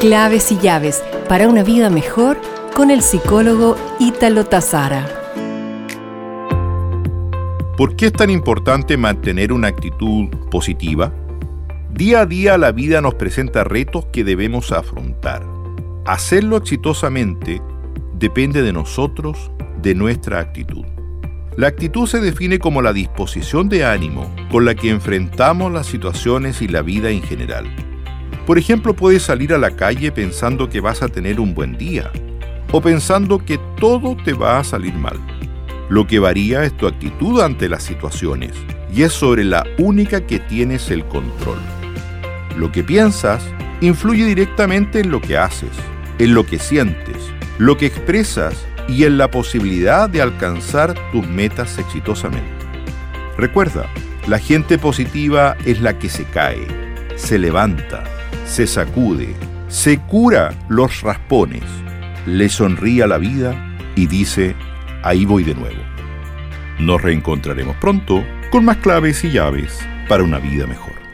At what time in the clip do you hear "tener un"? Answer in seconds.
31.08-31.54